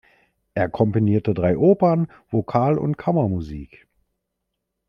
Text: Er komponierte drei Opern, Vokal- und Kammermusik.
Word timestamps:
Er 0.55 0.67
komponierte 0.67 1.35
drei 1.35 1.55
Opern, 1.59 2.07
Vokal- 2.31 2.79
und 2.79 2.97
Kammermusik. 2.97 3.87